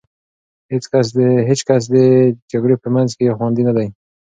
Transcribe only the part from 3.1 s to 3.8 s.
کې خوندي نه